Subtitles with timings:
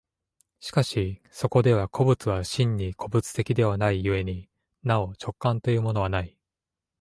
[0.59, 4.49] しかしそこでは個物は真に個物的ではない故に
[4.81, 6.35] なお直観というものはない。